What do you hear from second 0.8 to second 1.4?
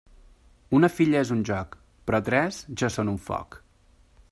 filla és